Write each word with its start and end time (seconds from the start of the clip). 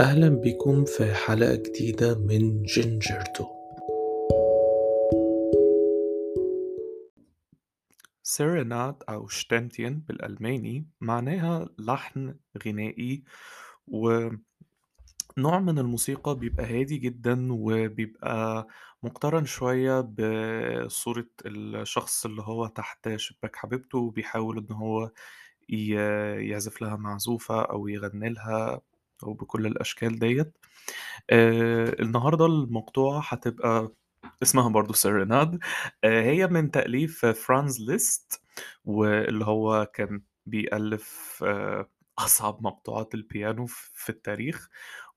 أهلا 0.00 0.28
بكم 0.28 0.84
في 0.84 1.14
حلقة 1.14 1.54
جديدة 1.54 2.18
من 2.18 2.62
جينجرتو. 2.62 3.46
سيريناد 8.22 8.96
أو 9.08 9.28
شتنتين 9.28 9.98
بالألماني 10.08 10.86
معناها 11.00 11.68
لحن 11.78 12.34
غنائي 12.66 13.24
ونوع 13.88 14.38
من 15.38 15.78
الموسيقى 15.78 16.38
بيبقى 16.38 16.64
هادي 16.80 16.96
جدا 16.96 17.52
وبيبقى 17.52 18.66
مقترن 19.02 19.44
شوية 19.46 20.00
بصورة 20.00 21.26
الشخص 21.46 22.26
اللي 22.26 22.42
هو 22.42 22.66
تحت 22.66 23.16
شباك 23.16 23.56
حبيبته 23.56 23.98
وبيحاول 23.98 24.58
إن 24.58 24.72
هو 24.76 25.10
يعزف 26.48 26.82
لها 26.82 26.96
معزوفة 26.96 27.62
أو 27.62 27.88
يغني 27.88 28.28
لها. 28.28 28.80
أو 29.22 29.32
بكل 29.34 29.66
الأشكال 29.66 30.18
ديت. 30.18 30.58
آه، 31.30 31.96
النهاردة 32.02 32.46
المقطوعة 32.46 33.20
هتبقى 33.28 33.92
اسمها 34.42 34.68
برضو 34.68 34.92
سيريناد 34.92 35.58
آه، 36.04 36.22
هي 36.22 36.46
من 36.46 36.70
تأليف 36.70 37.26
فرانز 37.26 37.80
ليست 37.80 38.42
واللي 38.84 39.44
هو 39.44 39.86
كان 39.94 40.22
بيألف 40.46 41.40
آه، 41.46 41.90
أصعب 42.18 42.62
مقطوعات 42.62 43.14
البيانو 43.14 43.66
في 43.66 44.08
التاريخ. 44.10 44.68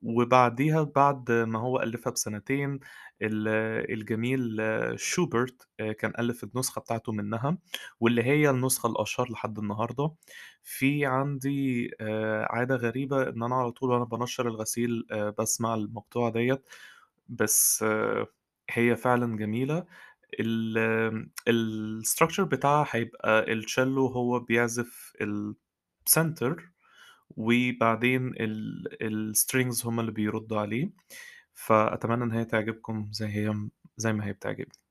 وبعديها 0.02 0.84
بعد 0.84 1.32
ما 1.32 1.60
هو 1.60 1.80
ألفها 1.82 2.12
بسنتين 2.12 2.80
ال- 3.22 3.48
الجميل 3.94 4.62
شوبرت 5.00 5.68
آه، 5.80 5.92
كان 5.92 6.14
ألف 6.20 6.44
النسخة 6.44 6.82
بتاعته 6.82 7.12
منها 7.12 7.58
واللي 8.00 8.23
هي 8.23 8.50
النسخة 8.50 8.88
الأشهر 8.90 9.32
لحد 9.32 9.60
النهاردة. 9.60 10.12
في 10.64 11.06
عندي 11.06 11.92
آه، 12.02 12.48
عادة 12.50 12.75
غريبة 12.75 13.30
إن 13.30 13.44
أنا 13.44 13.56
على 13.56 13.72
طول 13.72 13.90
وأنا 13.92 14.03
بنشر 14.06 14.48
الغسيل 14.48 15.08
آه، 15.12 15.36
بسمع 15.40 15.75
المقطوعة 15.75 16.31
ديت. 16.31 16.70
بس 17.30 17.86
هي 18.72 18.95
فعلا 18.95 19.38
جميلة. 19.38 19.86
ال 21.48 21.57
structure 21.57 22.44
بتاعها 22.44 22.88
هيبقى 22.92 23.53
ال 23.53 23.62
cello 23.62 24.08
هو 24.08 24.40
بيعزف 24.40 25.14
ال 26.08 26.16
center 26.16 26.70
وبعدين 27.38 28.33
ال 29.02 29.12
strings 29.12 29.86
هما 29.86 30.02
اللي 30.02 30.11
بيردوا 30.11 30.59
عليه. 30.59 30.92
فأتمنى 31.53 32.23
إن 32.23 32.31
هي 32.31 32.45
تعجبكم 32.45 33.09
زي 33.14 33.28
هي 33.28 33.69
زي 33.97 34.14
ما 34.14 34.25
هي 34.25 34.34
بتعجبني. 34.34 34.87